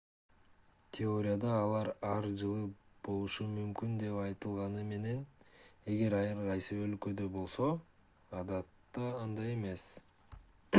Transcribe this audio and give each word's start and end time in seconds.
теорияда 0.95 1.49
алар 1.57 1.89
ар 2.11 2.27
жылы 2.43 2.63
болушу 3.09 3.47
мүмкүн 3.51 3.93
деп 4.05 4.17
айтылганы 4.23 4.87
менен 4.93 5.21
эгер 5.95 6.17
ар 6.23 6.43
кайсы 6.49 6.81
өлкөдө 6.89 7.31
болсо 7.39 7.71
адатта 8.43 9.09
андай 9.23 9.55
эмес 9.61 9.89